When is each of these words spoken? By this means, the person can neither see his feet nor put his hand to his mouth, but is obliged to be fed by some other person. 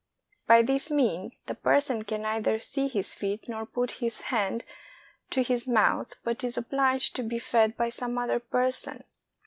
By 0.47 0.63
this 0.63 0.89
means, 0.89 1.41
the 1.45 1.53
person 1.53 2.01
can 2.03 2.23
neither 2.23 2.57
see 2.57 2.87
his 2.87 3.13
feet 3.13 3.47
nor 3.47 3.67
put 3.67 3.91
his 4.01 4.21
hand 4.33 4.65
to 5.29 5.43
his 5.43 5.67
mouth, 5.67 6.15
but 6.23 6.43
is 6.43 6.57
obliged 6.57 7.15
to 7.17 7.21
be 7.23 7.37
fed 7.37 7.77
by 7.77 7.89
some 7.89 8.17
other 8.17 8.39
person. 8.39 9.03